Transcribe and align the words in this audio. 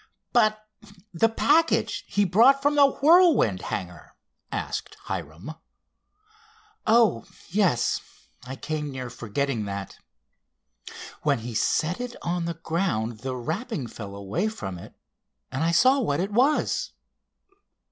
"But 0.33 0.67
the 1.13 1.29
package 1.29 2.05
he 2.07 2.25
brought 2.25 2.59
from 2.63 2.73
the 2.73 2.87
Whirlwind 2.89 3.61
hangar?" 3.61 4.15
asked 4.51 4.97
Hiram. 5.03 5.53
"Oh, 6.87 7.25
yes—I 7.49 8.55
came 8.55 8.89
near 8.89 9.11
forgetting 9.11 9.65
that. 9.65 9.99
When 11.21 11.37
he 11.37 11.53
set 11.53 12.01
it 12.01 12.15
on 12.23 12.45
the 12.45 12.55
ground 12.55 13.19
the 13.19 13.35
wrapping 13.35 13.85
fell 13.85 14.15
away 14.15 14.47
from 14.47 14.79
it 14.79 14.95
and 15.51 15.63
I 15.63 15.69
saw 15.69 15.99
what 15.99 16.19
it 16.19 16.31
was." 16.31 16.93